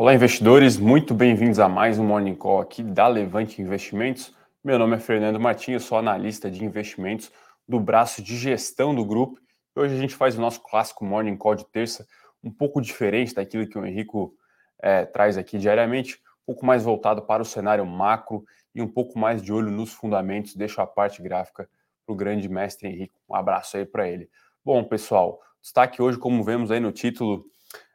[0.00, 4.32] Olá, investidores, muito bem-vindos a mais um Morning Call aqui da Levante Investimentos.
[4.62, 7.32] Meu nome é Fernando Martins, sou analista de investimentos
[7.66, 9.40] do braço de gestão do grupo.
[9.74, 12.06] Hoje a gente faz o nosso clássico Morning Call de terça,
[12.44, 14.32] um pouco diferente daquilo que o Henrico
[14.80, 19.18] é, traz aqui diariamente, um pouco mais voltado para o cenário macro e um pouco
[19.18, 20.54] mais de olho nos fundamentos.
[20.54, 21.68] Deixo a parte gráfica
[22.06, 23.18] para o grande mestre Henrico.
[23.28, 24.30] Um abraço aí para ele.
[24.64, 27.44] Bom, pessoal, destaque hoje, como vemos aí no título,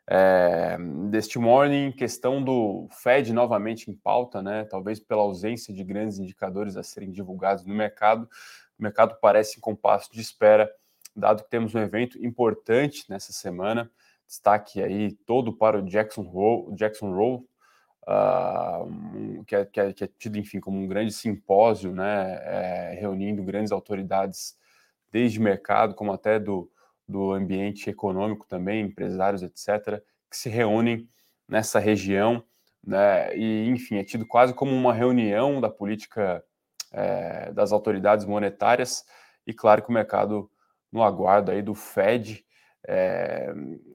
[0.08, 0.78] é,
[1.10, 4.66] deste morning, questão do Fed novamente em pauta, né?
[4.66, 8.28] Talvez pela ausência de grandes indicadores a serem divulgados no mercado.
[8.78, 10.70] O mercado parece em compasso de espera,
[11.16, 13.90] dado que temos um evento importante nessa semana.
[14.28, 17.46] Destaque aí todo para o Jackson Hole, Jackson Hole
[18.08, 22.40] uh, que, é, que, é, que, é, tido, enfim, como um grande simpósio, né?
[22.44, 24.58] É, reunindo grandes autoridades,
[25.12, 26.70] desde mercado, como até do
[27.08, 31.08] do ambiente econômico também, empresários, etc., que se reúnem
[31.48, 32.44] nessa região,
[32.84, 36.44] né, e, enfim, é tido quase como uma reunião da política
[36.92, 39.06] é, das autoridades monetárias,
[39.46, 40.50] e claro que o mercado
[40.92, 42.46] no aguardo aí do Fed
[42.88, 43.54] é,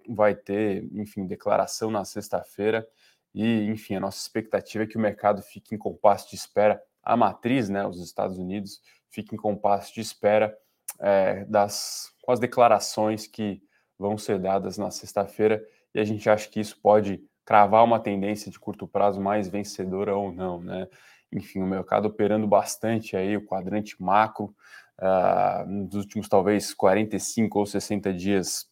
[0.08, 2.86] vai ter, enfim, declaração na sexta-feira,
[3.34, 7.16] e, enfim, a nossa expectativa é que o mercado fique em compasso de espera, a
[7.16, 10.56] matriz, né, os Estados Unidos, fique em compasso de espera
[11.00, 13.58] é, das com as declarações que
[13.98, 18.50] vão ser dadas na sexta-feira e a gente acha que isso pode cravar uma tendência
[18.50, 20.86] de curto prazo mais vencedora ou não, né?
[21.32, 24.54] Enfim, o mercado operando bastante aí, o quadrante macro,
[24.98, 28.66] uh, nos últimos talvez 45 ou 60 dias,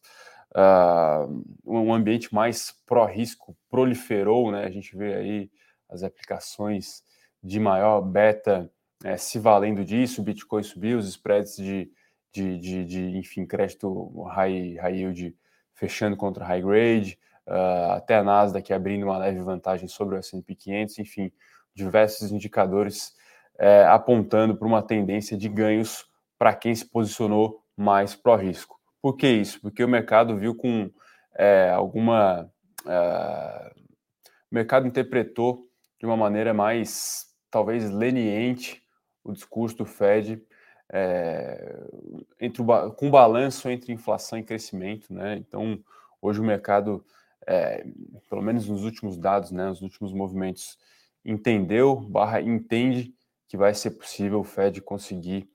[0.54, 4.66] uh, um ambiente mais pró-risco proliferou, né?
[4.66, 5.50] A gente vê aí
[5.88, 7.02] as aplicações
[7.42, 8.70] de maior beta
[9.02, 11.90] é, se valendo disso, o Bitcoin subiu, os spreads de
[12.36, 15.36] de, de, de enfim, crédito high, high yield
[15.74, 20.54] fechando contra high grade, uh, até a Nasdaq abrindo uma leve vantagem sobre o S&P
[20.54, 21.32] 500, enfim,
[21.74, 23.14] diversos indicadores
[23.58, 26.06] é, apontando para uma tendência de ganhos
[26.38, 28.78] para quem se posicionou mais pró-risco.
[29.00, 29.60] Por que isso?
[29.60, 30.90] Porque o mercado viu com
[31.34, 32.50] é, alguma...
[32.84, 33.86] Uh,
[34.50, 35.66] o mercado interpretou
[35.98, 38.82] de uma maneira mais, talvez, leniente
[39.24, 40.42] o discurso do Fed
[40.92, 41.78] é,
[42.40, 45.36] entre o, com balanço entre inflação e crescimento, né?
[45.36, 45.78] Então,
[46.20, 47.04] hoje o mercado,
[47.46, 47.84] é,
[48.28, 50.78] pelo menos nos últimos dados, né, nos últimos movimentos,
[51.24, 53.14] entendeu, barra entende
[53.48, 55.48] que vai ser possível o Fed conseguir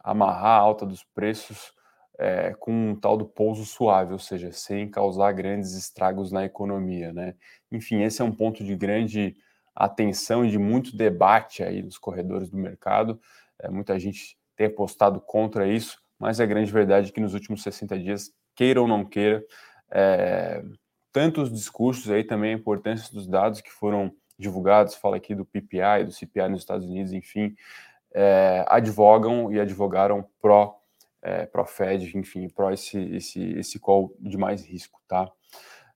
[0.00, 1.72] amarrar a alta dos preços
[2.18, 7.12] é, com um tal do pouso suave, ou seja, sem causar grandes estragos na economia,
[7.12, 7.34] né?
[7.70, 9.36] Enfim, esse é um ponto de grande
[9.74, 13.20] atenção e de muito debate aí nos corredores do mercado.
[13.58, 17.98] É, muita gente tem apostado contra isso, mas é grande verdade que nos últimos 60
[17.98, 19.44] dias, queira ou não queira,
[19.90, 20.64] é,
[21.12, 26.04] tantos discursos aí também a importância dos dados que foram divulgados, fala aqui do PPI,
[26.04, 27.54] do CPI nos Estados Unidos, enfim,
[28.12, 30.80] é, advogam e advogaram pró
[31.22, 35.24] é, pró Fed, enfim, pró esse, esse, esse call de mais risco, tá?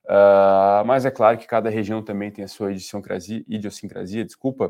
[0.05, 4.67] Uh, mas é claro que cada região também tem a sua idiosincrasia, idiosincrasia desculpa.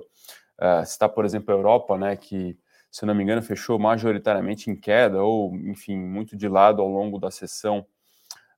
[0.60, 2.58] Uh, está, por exemplo, a Europa, né, que
[2.90, 7.18] se não me engano, fechou majoritariamente em queda, ou, enfim, muito de lado ao longo
[7.18, 7.86] da sessão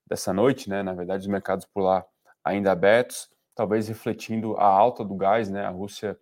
[0.07, 0.83] dessa noite, né?
[0.83, 2.05] Na verdade, os mercados por lá
[2.45, 5.65] ainda abertos, talvez refletindo a alta do gás, né?
[5.65, 6.19] A Rússia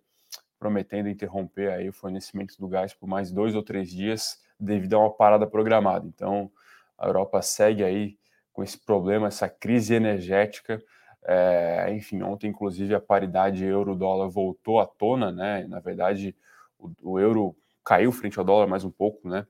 [0.59, 4.99] prometendo interromper aí o fornecimento do gás por mais dois ou três dias devido a
[4.99, 6.05] uma parada programada.
[6.05, 6.51] Então,
[6.97, 8.17] a Europa segue aí
[8.53, 10.81] com esse problema, essa crise energética.
[11.23, 15.65] É, enfim, ontem, inclusive, a paridade euro-dólar voltou à tona, né?
[15.67, 16.35] Na verdade,
[16.77, 19.45] o, o euro caiu frente ao dólar mais um pouco, né?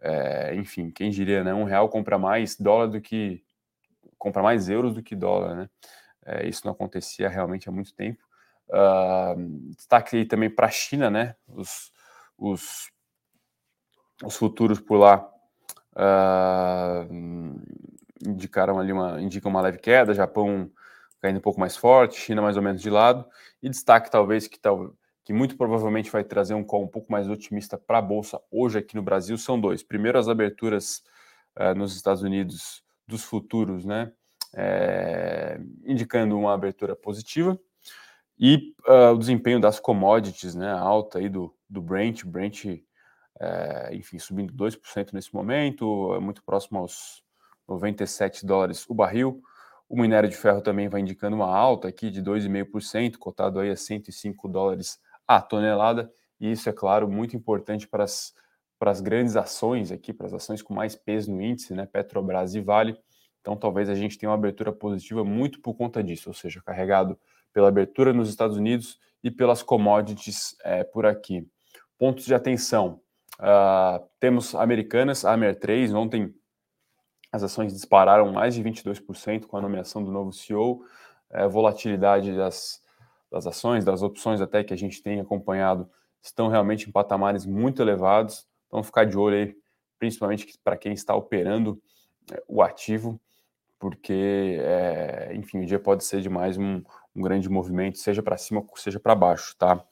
[0.00, 1.54] É, enfim, quem diria, né?
[1.54, 3.42] Um real compra mais dólar do que
[4.18, 5.70] compra mais euros do que dólar, né?
[6.24, 8.22] É, isso não acontecia realmente há muito tempo.
[8.68, 11.36] Uh, destaque também para a China, né?
[11.48, 11.92] Os,
[12.36, 12.90] os,
[14.24, 15.28] os futuros por lá
[15.94, 17.12] uh,
[18.26, 20.70] indicaram ali uma indicam uma leve queda, Japão
[21.20, 23.24] caindo um pouco mais forte, China mais ou menos de lado,
[23.62, 24.94] e destaque talvez que tal,
[25.26, 28.78] que muito provavelmente vai trazer um call um pouco mais otimista para a Bolsa hoje
[28.78, 29.82] aqui no Brasil, são dois.
[29.82, 31.02] Primeiro, as aberturas
[31.58, 34.12] uh, nos Estados Unidos dos futuros, né?
[34.54, 37.58] É, indicando uma abertura positiva.
[38.38, 40.70] E uh, o desempenho das commodities, né?
[40.70, 42.64] A alta aí do, do Brent, Brent,
[43.40, 47.20] é, enfim, subindo 2% nesse momento, muito próximo aos
[47.66, 49.42] 97 dólares o barril.
[49.88, 53.76] O minério de ferro também vai indicando uma alta aqui de 2,5%, cotado aí a
[53.76, 58.34] 105 dólares a tonelada, e isso é claro muito importante para as,
[58.78, 62.54] para as grandes ações aqui, para as ações com mais peso no índice, né, Petrobras
[62.54, 62.98] e Vale.
[63.40, 67.18] Então talvez a gente tenha uma abertura positiva muito por conta disso, ou seja, carregado
[67.52, 71.48] pela abertura nos Estados Unidos e pelas commodities é, por aqui.
[71.98, 73.00] Pontos de atenção:
[73.40, 76.34] uh, temos Americanas, a AMER3, ontem
[77.32, 80.84] as ações dispararam mais de 22% com a nomeação do novo CEO,
[81.30, 82.80] é, volatilidade das,
[83.30, 85.88] das ações, das opções até que a gente tem acompanhado,
[86.22, 89.56] estão realmente em patamares muito elevados, então ficar de olho aí,
[89.98, 91.80] principalmente para quem está operando
[92.32, 93.20] é, o ativo,
[93.78, 96.82] porque, é, enfim, o dia pode ser de mais um,
[97.14, 99.84] um grande movimento, seja para cima, seja para baixo, tá?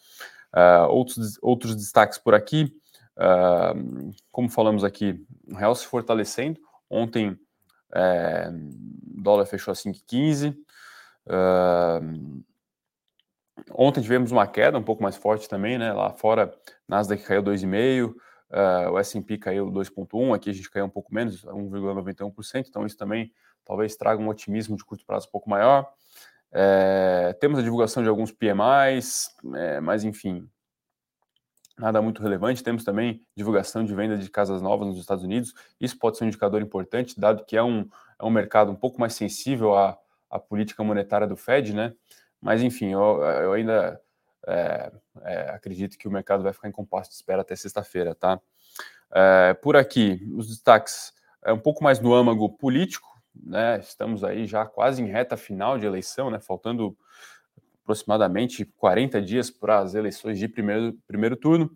[0.55, 2.73] Uh, outros, outros destaques por aqui,
[3.19, 6.61] uh, como falamos aqui, o real se fortalecendo.
[6.89, 7.39] Ontem
[7.95, 10.57] é, dólar fechou a 5,15.
[11.27, 12.45] Uh,
[13.73, 15.93] ontem tivemos uma queda um pouco mais forte também, né?
[15.93, 16.53] Lá fora,
[16.89, 21.45] Nasdaq caiu 2,5%, uh, o S&P caiu 2,1%, aqui a gente caiu um pouco menos,
[21.45, 23.33] 1,91%, então isso também
[23.65, 25.91] talvez traga um otimismo de curto prazo um pouco maior.
[26.57, 30.49] É, temos a divulgação de alguns PMIs, é, mas enfim,
[31.77, 32.63] nada muito relevante.
[32.63, 35.53] Temos também divulgação de venda de casas novas nos Estados Unidos.
[35.81, 37.89] Isso pode ser um indicador importante, dado que é um,
[38.21, 39.99] é um mercado um pouco mais sensível à,
[40.31, 41.93] à política monetária do Fed, né?
[42.45, 44.01] Mas enfim, eu, eu ainda
[44.47, 44.93] é,
[45.23, 48.39] é, acredito que o mercado vai ficar em compasso de espera até sexta-feira, tá?
[49.13, 51.13] É, por aqui, os destaques
[51.43, 53.79] é um pouco mais no âmago político né?
[53.81, 56.39] Estamos aí já quase em reta final de eleição, né?
[56.41, 56.97] Faltando
[57.83, 61.71] aproximadamente 40 dias para as eleições de primeiro, primeiro turno.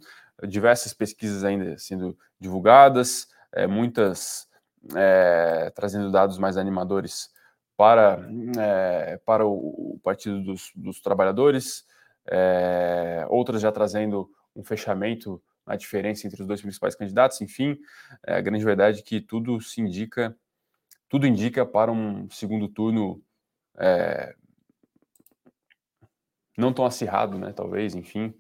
[0.47, 4.49] Diversas pesquisas ainda sendo divulgadas, é, muitas
[4.95, 7.31] é, trazendo dados mais animadores
[7.79, 8.29] para,
[8.59, 11.87] é, para o, Partido dos, dos Trabalhadores,
[12.27, 17.41] é, outras já trazendo um fechamento na diferença entre os dois principais candidatos.
[17.41, 17.79] Enfim,
[18.27, 20.37] é, a grande verdade é que tudo se indica
[21.09, 23.23] tudo indica para um segundo turno
[23.79, 24.35] é,
[26.57, 27.53] não tão acirrado, né?
[27.53, 28.35] Talvez, enfim.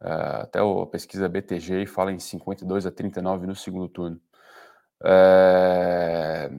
[0.00, 4.20] Uh, até a pesquisa BTG fala em 52 a 39 no segundo turno.
[5.04, 6.50] É,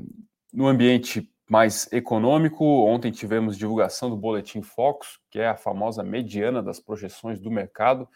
[0.54, 6.62] no ambiente mais econômico, ontem tivemos divulgação do Boletim Focus, que é a famosa mediana
[6.62, 8.08] das projeções do mercado,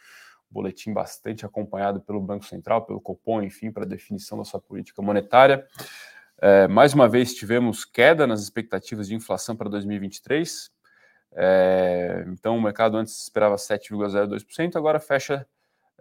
[0.49, 5.65] boletim bastante acompanhado pelo Banco Central, pelo Copom, enfim, para definição da sua política monetária.
[6.41, 10.69] É, mais uma vez tivemos queda nas expectativas de inflação para 2023.
[11.33, 15.47] É, então o mercado antes esperava 7,02%, agora fecha,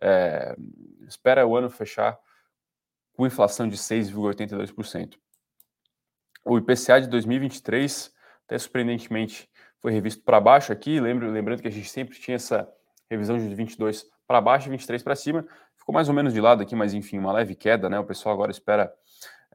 [0.00, 0.56] é,
[1.06, 2.18] espera o ano fechar
[3.12, 5.14] com inflação de 6,82%.
[6.44, 8.12] O IPCA de 2023,
[8.46, 9.48] até surpreendentemente,
[9.78, 11.00] foi revisto para baixo aqui.
[11.00, 12.68] Lembro, lembrando que a gente sempre tinha essa
[13.10, 15.46] revisão de 22 para baixo e 23 para cima.
[15.76, 17.98] Ficou mais ou menos de lado aqui, mas enfim, uma leve queda, né?
[17.98, 18.92] O pessoal agora espera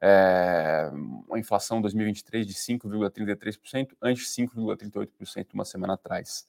[0.00, 0.90] é,
[1.28, 6.46] uma inflação 2023 de 5,33%, antes 5,38% uma semana atrás.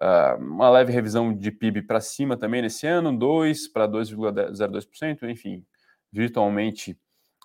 [0.00, 5.64] Uh, uma leve revisão de PIB para cima também nesse ano, 2 para 2,02%, enfim,
[6.10, 6.98] virtualmente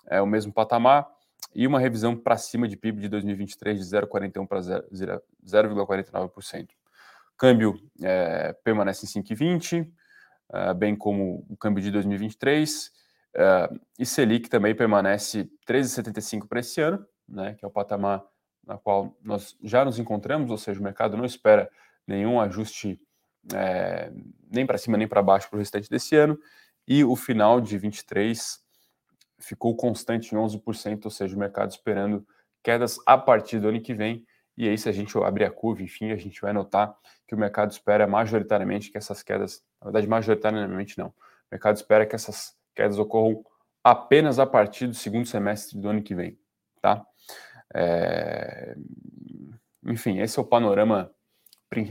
[0.06, 1.06] é o mesmo patamar,
[1.54, 6.68] e uma revisão para cima de PIB de 2023 de 0,41 para 0,49%.
[7.36, 9.90] Câmbio é, permanece em 5,20,
[10.50, 12.92] uh, bem como o câmbio de 2023,
[13.38, 18.24] Uh, e Selic também permanece 13,75 para esse ano, né, que é o patamar
[18.66, 21.70] na qual nós já nos encontramos, ou seja, o mercado não espera
[22.06, 23.00] nenhum ajuste
[23.54, 24.10] é,
[24.50, 26.38] nem para cima nem para baixo para o restante desse ano,
[26.86, 28.58] e o final de 23
[29.38, 32.26] ficou constante em 11%, ou seja, o mercado esperando
[32.62, 34.26] quedas a partir do ano que vem,
[34.56, 36.94] e aí se a gente abrir a curva, enfim, a gente vai notar
[37.26, 41.14] que o mercado espera majoritariamente que essas quedas, na verdade majoritariamente não, o
[41.52, 43.44] mercado espera que essas quedas ocorram
[43.82, 46.38] apenas a partir do segundo semestre do ano que vem,
[46.82, 47.06] tá?
[47.72, 48.76] É...
[49.84, 51.10] Enfim, esse é o panorama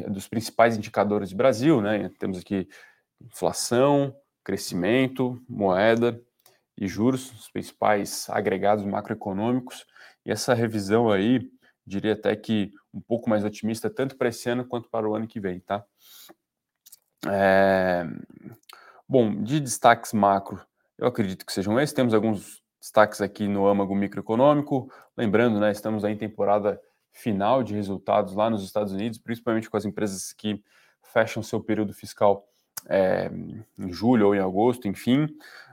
[0.09, 2.11] dos principais indicadores do Brasil, né?
[2.19, 2.67] Temos aqui
[3.21, 6.21] inflação, crescimento, moeda
[6.77, 9.85] e juros, os principais agregados macroeconômicos.
[10.25, 11.49] E essa revisão aí,
[11.85, 15.27] diria até que um pouco mais otimista, tanto para esse ano quanto para o ano
[15.27, 15.83] que vem, tá?
[17.27, 18.05] É...
[19.07, 20.61] Bom, de destaques macro,
[20.97, 21.93] eu acredito que sejam esses.
[21.93, 24.91] Temos alguns destaques aqui no âmago microeconômico.
[25.15, 26.79] Lembrando, né, estamos aí em temporada
[27.11, 30.63] final de resultados lá nos Estados Unidos, principalmente com as empresas que
[31.01, 32.45] fecham seu período fiscal
[32.87, 33.31] é,
[33.77, 35.27] em julho ou em agosto, enfim.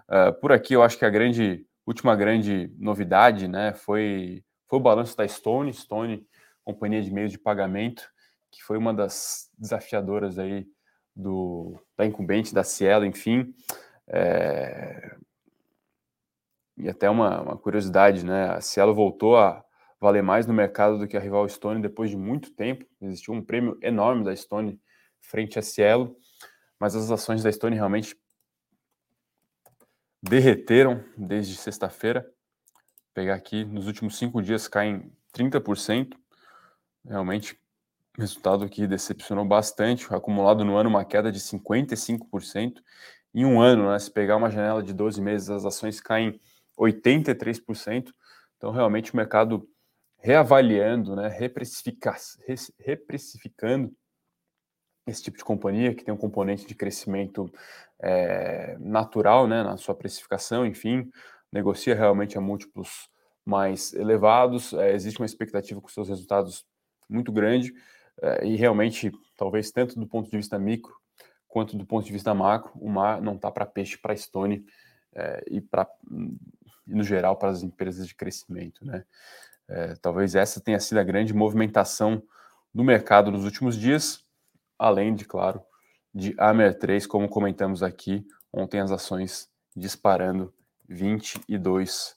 [0.08, 4.82] Uh, por aqui, eu acho que a grande, última grande novidade né, foi, foi o
[4.82, 6.26] balanço da Stone, Stone,
[6.64, 8.08] companhia de meios de pagamento,
[8.50, 10.66] que foi uma das desafiadoras aí
[11.14, 13.54] do, da incumbente, da Cielo, enfim.
[14.08, 15.16] É...
[16.76, 18.48] E até uma, uma, curiosidade, né?
[18.48, 19.64] A Cielo voltou a,
[20.04, 22.84] valer mais no mercado do que a rival Stone depois de muito tempo.
[23.00, 24.78] Existiu um prêmio enorme da Stone
[25.18, 26.14] frente a Cielo,
[26.78, 28.14] mas as ações da Stone realmente
[30.28, 32.26] derreteram desde sexta-feira.
[33.12, 36.14] Pegar aqui, nos últimos cinco dias caem 30%.
[37.04, 37.60] Realmente,
[38.18, 40.12] resultado que decepcionou bastante.
[40.12, 42.80] Acumulado no ano, uma queda de 55%.
[43.34, 46.40] Em um ano, né, se pegar uma janela de 12 meses, as ações caem
[46.78, 48.12] 83%.
[48.56, 49.68] Então, realmente, o mercado
[50.18, 53.94] reavaliando, né, reprecificando
[55.06, 57.50] esse tipo de companhia que tem um componente de crescimento
[58.00, 61.10] é, natural né, na sua precificação, enfim,
[61.52, 63.08] negocia realmente a múltiplos
[63.44, 66.64] mais elevados, é, existe uma expectativa com seus resultados
[67.08, 67.72] muito grande
[68.22, 70.94] é, e realmente, talvez tanto do ponto de vista micro
[71.46, 74.66] quanto do ponto de vista macro, o mar não está para peixe para Stone
[75.48, 75.88] e para
[76.84, 79.04] no geral para as empresas de crescimento, né?
[80.02, 82.20] talvez essa tenha sido a grande movimentação
[82.74, 84.23] do mercado nos últimos dias,
[84.78, 85.62] além de, claro,
[86.14, 90.54] de Amer 3, como comentamos aqui, ontem as ações disparando
[90.88, 92.14] 22%.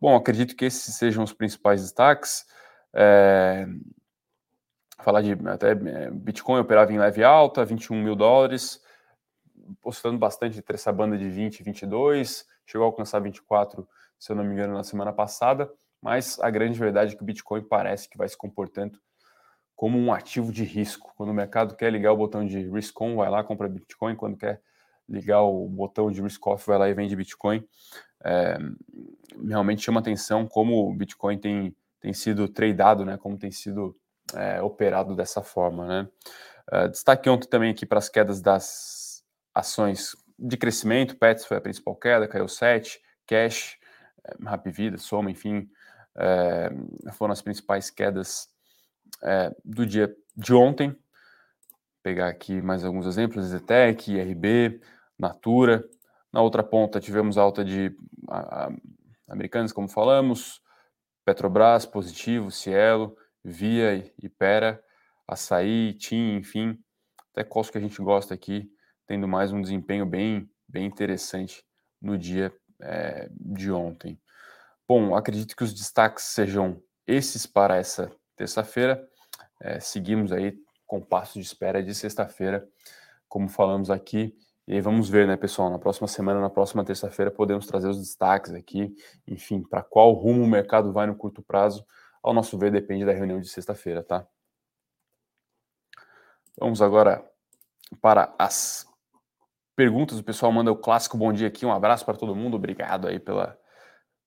[0.00, 2.44] Bom, acredito que esses sejam os principais destaques.
[2.92, 3.66] É...
[5.00, 8.80] Falar de até é, Bitcoin operava em leve alta, 21 mil dólares,
[9.80, 13.86] postando bastante entre essa banda de 20 e 22, chegou a alcançar 24,
[14.18, 17.26] se eu não me engano, na semana passada, mas a grande verdade é que o
[17.26, 18.98] Bitcoin parece que vai se comportando
[19.76, 21.12] como um ativo de risco.
[21.16, 24.14] Quando o mercado quer ligar o botão de risk on, vai lá compra Bitcoin.
[24.16, 24.60] Quando quer
[25.08, 27.66] ligar o botão de risk off, vai lá e vende Bitcoin.
[28.24, 28.56] É,
[29.46, 33.16] realmente chama atenção como o Bitcoin tem, tem sido tradeado, né?
[33.16, 33.96] Como tem sido
[34.34, 36.08] é, operado dessa forma, né?
[36.72, 41.16] É, destaque ontem também aqui para as quedas das ações de crescimento.
[41.16, 43.00] Pets foi a principal queda, caiu 7.
[43.26, 43.78] Cash,
[44.24, 45.68] é, Vida, Soma, enfim,
[46.16, 46.70] é,
[47.12, 48.48] foram as principais quedas
[49.22, 50.96] é, do dia de ontem.
[52.02, 54.80] Pegar aqui mais alguns exemplos: Zetec, IRB,
[55.18, 55.88] Natura.
[56.32, 57.96] Na outra ponta tivemos alta de
[58.28, 58.72] a, a,
[59.28, 60.60] americanos, como falamos,
[61.24, 64.82] Petrobras positivo, Cielo, Via, Ipera,
[65.26, 66.78] Açaí, TIM, enfim,
[67.30, 68.70] até Costco que a gente gosta aqui,
[69.06, 71.64] tendo mais um desempenho bem, bem interessante
[72.00, 74.20] no dia é, de ontem.
[74.86, 79.06] Bom, acredito que os destaques sejam esses para essa terça-feira.
[79.60, 82.66] É, seguimos aí com passo de espera de sexta-feira,
[83.28, 84.36] como falamos aqui.
[84.66, 88.54] E vamos ver, né, pessoal, na próxima semana, na próxima terça-feira, podemos trazer os destaques
[88.54, 88.94] aqui,
[89.26, 91.84] enfim, para qual rumo o mercado vai no curto prazo.
[92.22, 94.26] Ao nosso ver, depende da reunião de sexta-feira, tá?
[96.58, 97.22] Vamos agora
[98.00, 98.86] para as
[99.76, 100.18] perguntas.
[100.18, 101.66] O pessoal manda o clássico bom dia aqui.
[101.66, 102.56] Um abraço para todo mundo.
[102.56, 103.58] Obrigado aí pela,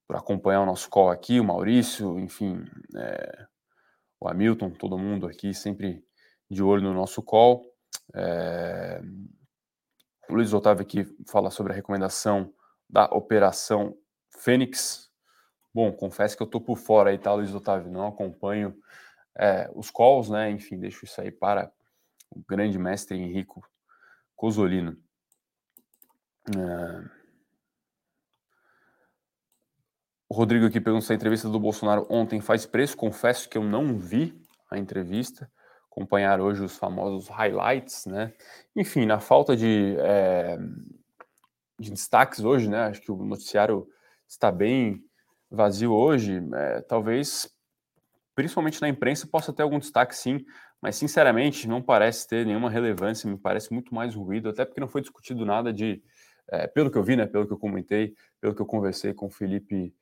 [0.06, 1.40] por acompanhar o nosso call aqui.
[1.40, 3.46] O Maurício, enfim, é,
[4.20, 6.04] o Hamilton, todo mundo aqui sempre
[6.50, 7.64] de olho no nosso call.
[8.14, 9.00] É...
[10.28, 12.52] O Luiz Otávio aqui fala sobre a recomendação
[12.88, 13.96] da Operação
[14.30, 15.10] Fênix.
[15.72, 17.90] Bom, confesso que eu tô por fora aí, tá, Luiz Otávio?
[17.90, 18.76] Não acompanho
[19.38, 20.50] é, os calls, né?
[20.50, 21.72] Enfim, deixo isso aí para
[22.30, 23.66] o grande mestre Henrico
[24.34, 24.96] Cosolino.
[26.48, 27.17] É...
[30.30, 32.94] O Rodrigo aqui perguntou se a entrevista do Bolsonaro ontem faz preço.
[32.94, 34.38] Confesso que eu não vi
[34.70, 35.50] a entrevista.
[35.90, 38.34] Acompanhar hoje os famosos highlights, né?
[38.76, 40.58] Enfim, na falta de, é,
[41.80, 42.80] de destaques hoje, né?
[42.80, 43.88] Acho que o noticiário
[44.28, 45.02] está bem
[45.50, 46.46] vazio hoje.
[46.54, 47.50] É, talvez,
[48.34, 50.44] principalmente na imprensa, possa ter algum destaque sim,
[50.78, 53.30] mas sinceramente não parece ter nenhuma relevância.
[53.30, 56.02] Me parece muito mais ruído, até porque não foi discutido nada de.
[56.50, 57.26] É, pelo que eu vi, né?
[57.26, 59.94] Pelo que eu comentei, pelo que eu conversei com o Felipe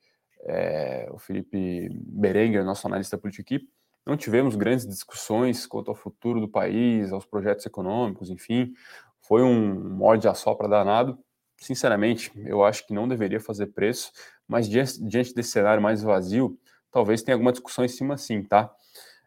[0.47, 3.67] é, o Felipe Berenguer, nosso analista político aqui,
[4.05, 8.73] não tivemos grandes discussões quanto ao futuro do país, aos projetos econômicos, enfim,
[9.19, 11.19] foi um morde a sopra danado.
[11.57, 14.11] Sinceramente, eu acho que não deveria fazer preço,
[14.47, 16.57] mas diante, diante desse cenário mais vazio,
[16.89, 18.73] talvez tenha alguma discussão em cima sim, tá?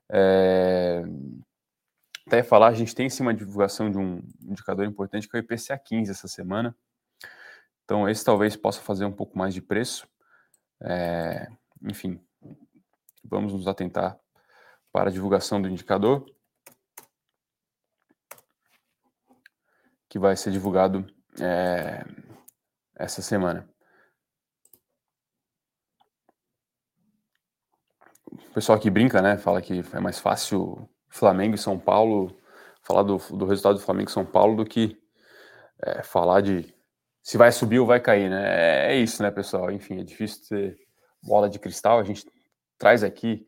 [0.09, 1.03] É...
[2.27, 5.41] Até falar, a gente tem em cima a divulgação de um indicador importante que é
[5.41, 6.75] o IPCA 15 essa semana.
[7.85, 10.09] Então, esse talvez possa fazer um pouco mais de preço.
[10.83, 11.51] É,
[11.83, 12.21] enfim,
[13.25, 14.19] vamos nos atentar
[14.93, 16.25] para a divulgação do indicador,
[20.09, 21.07] que vai ser divulgado
[21.41, 22.05] é,
[22.97, 23.69] essa semana.
[28.33, 29.37] O pessoal aqui brinca, né?
[29.39, 32.37] Fala que é mais fácil Flamengo e São Paulo
[32.83, 35.01] falar do, do resultado do Flamengo e São Paulo do que
[35.83, 36.75] é, falar de
[37.31, 38.89] se vai subir ou vai cair, né?
[38.89, 39.71] É, é isso, né, pessoal?
[39.71, 40.77] Enfim, é difícil ter
[41.23, 42.27] bola de cristal, a gente
[42.77, 43.47] traz aqui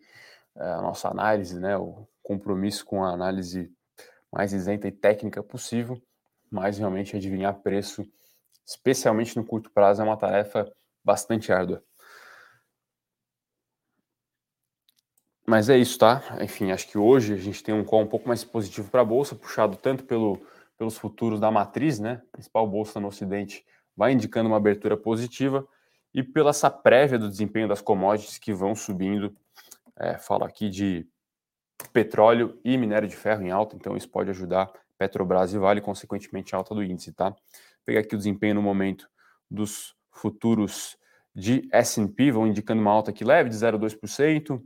[0.55, 3.73] é, a nossa análise, né, o compromisso com a análise
[4.33, 6.01] mais isenta e técnica possível,
[6.49, 8.09] mas realmente adivinhar preço,
[8.65, 10.73] especialmente no curto prazo, é uma tarefa
[11.03, 11.83] bastante árdua.
[15.45, 16.23] Mas é isso, tá?
[16.41, 19.05] Enfim, acho que hoje a gente tem um call um pouco mais positivo para a
[19.05, 20.41] bolsa, puxado tanto pelo,
[20.79, 22.23] pelos futuros da matriz, né?
[22.31, 25.67] Principal bolsa no Ocidente vai indicando uma abertura positiva
[26.15, 29.35] e pela essa prévia do desempenho das commodities que vão subindo.
[29.97, 31.07] É, falo aqui de
[31.93, 36.55] petróleo e minério de ferro em alta, então isso pode ajudar Petrobras e Vale, consequentemente,
[36.55, 37.31] a alta do índice, tá?
[37.31, 37.39] Vou
[37.85, 39.09] pegar aqui o desempenho no momento
[39.51, 40.97] dos futuros
[41.35, 44.63] de S&P, vão indicando uma alta aqui leve de 0,2%.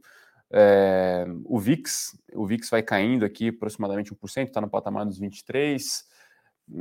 [0.50, 6.04] É, o VIX, o VIX vai caindo aqui aproximadamente 1%, está no patamar dos 23%.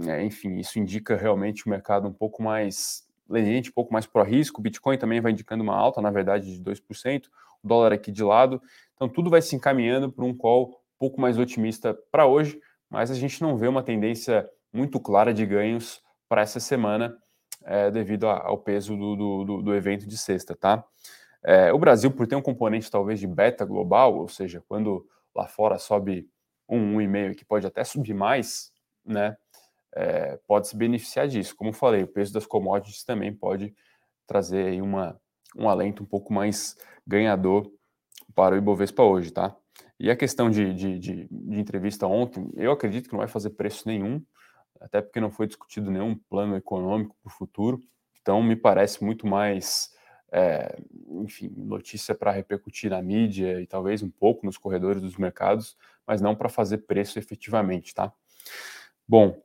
[0.08, 4.60] É, enfim, isso indica realmente o mercado um pouco mais leniente, um pouco mais pró-risco.
[4.60, 7.26] O Bitcoin também vai indicando uma alta, na verdade, de 2%.
[7.64, 8.62] O dólar aqui de lado.
[8.94, 13.12] Então, tudo vai se encaminhando para um call um pouco mais otimista para hoje, mas
[13.12, 17.18] a gente não vê uma tendência muito clara de ganhos para essa semana,
[17.64, 20.84] é, devido ao peso do, do, do evento de sexta, tá?
[21.44, 25.48] É, o Brasil, por ter um componente talvez de beta global, ou seja, quando lá
[25.48, 26.28] fora sobe
[26.68, 28.72] um, um e meio, que pode até subir mais,
[29.06, 29.38] né?
[29.96, 31.56] É, pode se beneficiar disso.
[31.56, 33.74] Como falei, o peso das commodities também pode
[34.28, 35.20] trazer aí uma,
[35.56, 36.76] um alento um pouco mais
[37.08, 37.72] ganhador
[38.34, 39.56] para o Ibovespa hoje, tá?
[40.00, 43.52] E a questão de, de, de, de entrevista ontem, eu acredito que não vai fazer
[43.52, 44.22] preço nenhum,
[44.82, 47.80] até porque não foi discutido nenhum plano econômico para o futuro.
[48.22, 49.96] Então, me parece muito mais
[50.32, 50.78] é,
[51.24, 56.20] enfim, notícia para repercutir na mídia e talvez um pouco nos corredores dos mercados, mas
[56.20, 58.12] não para fazer preço efetivamente, tá?
[59.08, 59.42] Bom,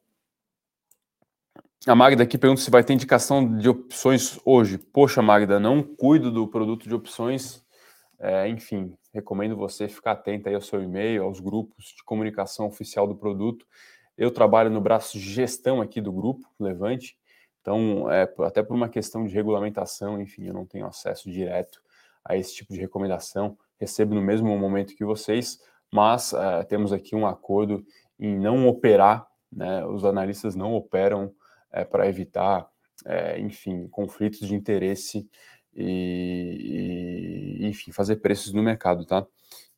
[1.87, 4.77] a Magda aqui pergunta se vai ter indicação de opções hoje.
[4.77, 7.65] Poxa, Magda, não cuido do produto de opções.
[8.19, 13.07] É, enfim, recomendo você ficar atento aí ao seu e-mail, aos grupos de comunicação oficial
[13.07, 13.67] do produto.
[14.17, 17.17] Eu trabalho no braço de gestão aqui do grupo Levante,
[17.61, 21.81] então, é, até por uma questão de regulamentação, enfim, eu não tenho acesso direto
[22.25, 25.59] a esse tipo de recomendação, recebo no mesmo momento que vocês,
[25.93, 27.85] mas é, temos aqui um acordo
[28.19, 31.35] em não operar, né, os analistas não operam
[31.73, 32.69] é, para evitar,
[33.05, 35.29] é, enfim, conflitos de interesse
[35.75, 39.27] e, e, enfim, fazer preços no mercado, tá?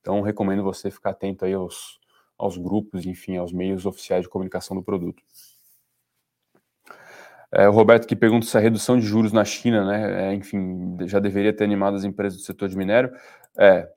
[0.00, 2.00] Então, recomendo você ficar atento aí aos,
[2.36, 5.22] aos grupos, enfim, aos meios oficiais de comunicação do produto.
[7.52, 10.96] É, o Roberto que pergunta se a redução de juros na China, né, é, enfim,
[11.06, 13.12] já deveria ter animado as empresas do setor de minério.
[13.58, 13.88] É,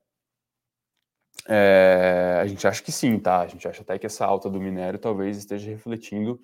[1.48, 3.42] é, a gente acha que sim, tá?
[3.42, 6.40] A gente acha até que essa alta do minério talvez esteja refletindo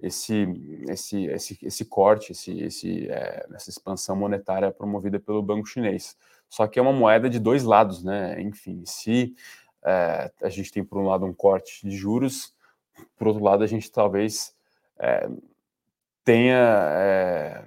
[0.00, 0.46] esse,
[0.88, 6.16] esse, esse, esse corte, esse, esse, é, essa expansão monetária promovida pelo banco chinês.
[6.48, 8.40] Só que é uma moeda de dois lados, né?
[8.40, 9.34] Enfim, se
[9.84, 12.54] é, a gente tem por um lado um corte de juros,
[13.16, 14.54] por outro lado a gente talvez
[14.98, 15.28] é,
[16.24, 17.64] tenha é,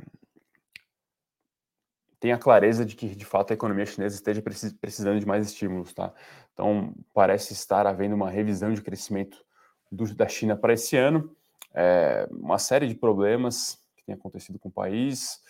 [2.19, 6.13] tenha clareza de que de fato a economia chinesa esteja precisando de mais estímulos, tá?
[6.53, 9.43] Então parece estar havendo uma revisão de crescimento
[9.91, 11.33] do, da China para esse ano,
[11.73, 15.41] é, uma série de problemas que tem acontecido com o país,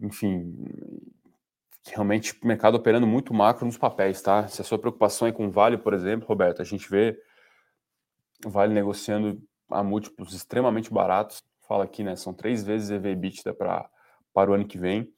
[0.00, 0.54] enfim,
[1.86, 4.46] realmente o mercado operando muito macro nos papéis, tá?
[4.48, 7.18] Se a sua preocupação é com Vale, por exemplo, Roberto, a gente vê
[8.44, 12.16] Vale negociando a múltiplos extremamente baratos, fala aqui, né?
[12.16, 13.88] São três vezes EV/EBITDA para
[14.34, 15.12] para o ano que vem,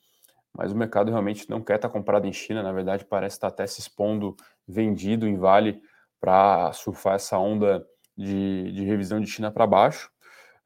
[0.53, 2.63] mas o mercado realmente não quer estar tá comprado em China.
[2.63, 4.37] Na verdade, parece estar tá até se expondo
[4.67, 5.81] vendido em Vale
[6.21, 7.87] para surfar essa onda
[8.17, 10.11] de, de revisão de China para baixo.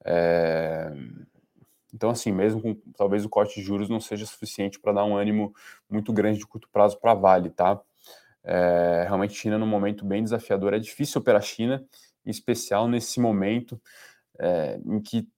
[0.05, 0.93] É...
[1.93, 5.17] Então, assim, mesmo com talvez o corte de juros não seja suficiente para dar um
[5.17, 5.55] ânimo
[5.89, 7.81] muito grande de curto prazo para Vale, tá?
[8.45, 9.05] É...
[9.07, 10.75] realmente, China num momento bem desafiador.
[10.75, 11.85] É difícil operar a China,
[12.25, 13.81] em especial nesse momento
[14.39, 15.29] é, em que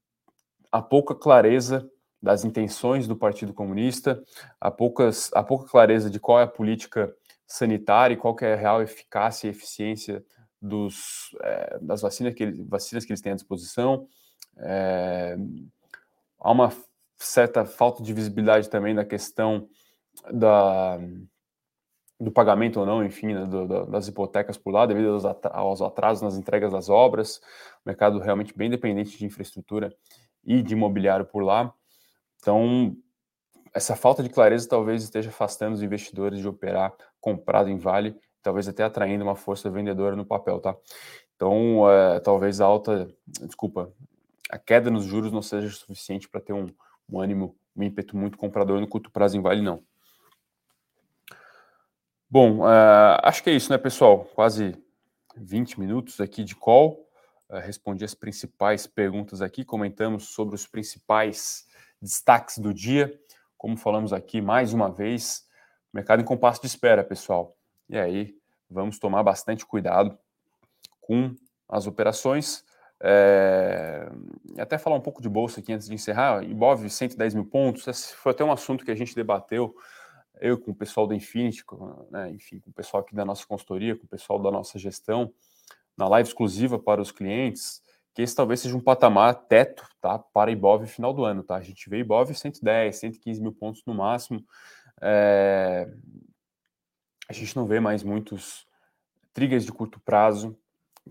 [0.70, 1.88] há pouca clareza
[2.23, 4.23] das intenções do Partido Comunista,
[4.61, 7.14] há, poucas, há pouca clareza de qual é a política
[7.46, 10.23] sanitária e qual é a real eficácia e eficiência
[10.61, 14.07] dos, é, das vacinas que, vacinas que eles têm à disposição.
[14.59, 15.37] É,
[16.38, 16.72] há uma
[17.16, 19.68] certa falta de visibilidade também da questão
[20.33, 20.98] da,
[22.18, 25.18] do pagamento ou não, enfim, né, do, do, das hipotecas por lá, devido
[25.53, 27.40] aos atrasos nas entregas das obras,
[27.85, 29.94] mercado realmente bem dependente de infraestrutura
[30.44, 31.72] e de imobiliário por lá.
[32.38, 32.96] Então,
[33.74, 38.68] essa falta de clareza talvez esteja afastando os investidores de operar comprado em Vale, talvez
[38.68, 40.76] até atraindo uma força vendedora no papel, tá?
[41.37, 43.92] Então, é, talvez a alta, desculpa,
[44.51, 46.67] a queda nos juros não seja suficiente para ter um,
[47.09, 49.83] um ânimo, um ímpeto muito comprador no curto prazo em Vale, não.
[52.29, 54.25] Bom, uh, acho que é isso, né, pessoal?
[54.25, 54.77] Quase
[55.37, 57.09] 20 minutos aqui de call.
[57.49, 61.67] Uh, respondi as principais perguntas aqui, comentamos sobre os principais
[62.01, 63.13] destaques do dia.
[63.57, 65.45] Como falamos aqui mais uma vez,
[65.93, 67.57] mercado em compasso de espera, pessoal.
[67.89, 68.37] E aí,
[68.71, 70.17] vamos tomar bastante cuidado
[71.01, 71.35] com
[71.69, 72.65] as operações.
[73.03, 74.11] É...
[74.59, 76.43] Até falar um pouco de bolsa aqui antes de encerrar.
[76.45, 77.87] Ibov 110 mil pontos.
[77.87, 79.75] Esse foi até um assunto que a gente debateu
[80.41, 81.63] eu com o pessoal da Infinity,
[82.11, 85.33] né, enfim, com o pessoal aqui da nossa consultoria, com o pessoal da nossa gestão,
[85.97, 87.83] na live exclusiva para os clientes,
[88.15, 91.43] que esse talvez seja um patamar teto tá, para Ibov final do ano.
[91.43, 91.57] Tá?
[91.57, 94.45] A gente vê Ibov 110, 115 mil pontos no máximo.
[95.01, 95.89] É...
[97.29, 98.67] A gente não vê mais muitos
[99.33, 100.59] triggers de curto prazo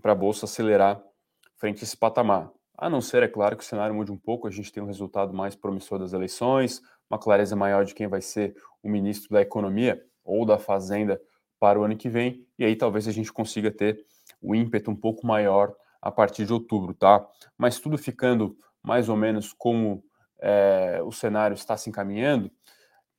[0.02, 1.02] para a Bolsa acelerar
[1.60, 2.50] frente a esse patamar.
[2.76, 4.86] A não ser, é claro, que o cenário mude um pouco, a gente tem um
[4.86, 9.42] resultado mais promissor das eleições, uma clareza maior de quem vai ser o ministro da
[9.42, 11.20] Economia ou da Fazenda
[11.58, 14.02] para o ano que vem, e aí talvez a gente consiga ter
[14.40, 17.28] o ímpeto um pouco maior a partir de outubro, tá?
[17.58, 20.02] Mas tudo ficando mais ou menos como
[20.40, 22.50] é, o cenário está se encaminhando,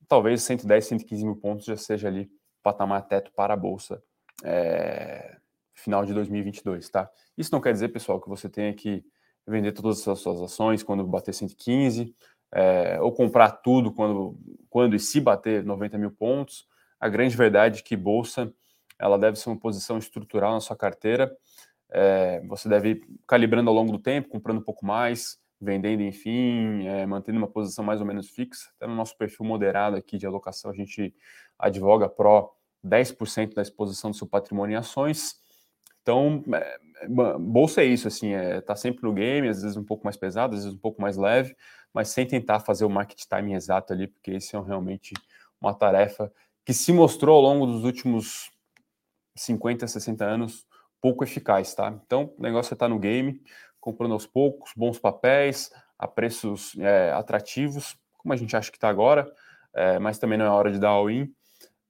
[0.08, 2.28] talvez 110, 115 mil pontos já seja ali
[2.60, 4.02] patamar teto para a Bolsa
[4.42, 5.36] é,
[5.74, 7.10] final de 2022, tá?
[7.36, 9.04] Isso não quer dizer, pessoal, que você tenha que
[9.46, 12.14] vender todas as suas ações quando bater 115,
[12.52, 16.66] é, ou comprar tudo quando, quando e se bater 90 mil pontos.
[17.00, 18.52] A grande verdade é que bolsa
[19.02, 21.36] ela deve ser uma posição estrutural na sua carteira.
[21.90, 26.86] É, você deve ir calibrando ao longo do tempo, comprando um pouco mais, vendendo, enfim,
[26.86, 28.70] é, mantendo uma posição mais ou menos fixa.
[28.76, 31.12] Até no nosso perfil moderado aqui de alocação, a gente
[31.58, 32.54] advoga pró
[32.84, 35.41] 10% da exposição do seu patrimônio em ações.
[36.02, 36.78] Então, é,
[37.38, 40.54] bolsa é isso, assim, é, tá sempre no game, às vezes um pouco mais pesado,
[40.54, 41.56] às vezes um pouco mais leve,
[41.94, 45.14] mas sem tentar fazer o market timing exato ali, porque esse é realmente
[45.60, 46.32] uma tarefa
[46.64, 48.50] que se mostrou ao longo dos últimos
[49.36, 50.66] 50, 60 anos
[51.00, 51.92] pouco eficaz, tá?
[52.06, 53.42] Então, o negócio é estar tá no game,
[53.80, 58.88] comprando aos poucos, bons papéis, a preços é, atrativos, como a gente acha que está
[58.88, 59.30] agora,
[59.74, 61.32] é, mas também não é hora de dar all-in,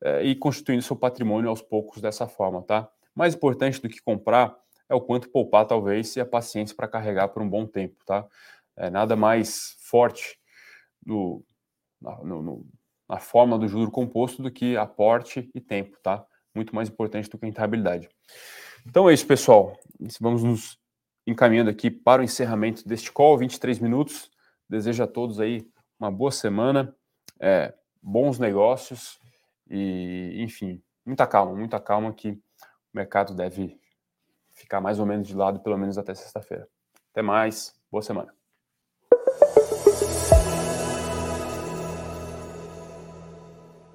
[0.02, 2.88] é, e constituindo seu patrimônio aos poucos dessa forma, tá?
[3.14, 4.56] Mais importante do que comprar
[4.88, 8.26] é o quanto poupar, talvez, e a paciência para carregar por um bom tempo, tá?
[8.76, 10.38] É nada mais forte
[11.04, 11.44] no,
[12.00, 12.66] na, no,
[13.08, 16.24] na forma do juro composto do que aporte e tempo, tá?
[16.54, 18.08] Muito mais importante do que a rentabilidade.
[18.86, 19.78] Então é isso, pessoal.
[20.20, 20.78] Vamos nos
[21.26, 24.30] encaminhando aqui para o encerramento deste call, 23 minutos.
[24.68, 25.66] Desejo a todos aí
[25.98, 26.94] uma boa semana,
[27.38, 27.72] é,
[28.02, 29.18] bons negócios
[29.70, 32.40] e, enfim, muita calma, muita calma que
[32.92, 33.78] o mercado deve
[34.50, 36.68] ficar mais ou menos de lado, pelo menos até sexta-feira.
[37.10, 38.34] Até mais, boa semana.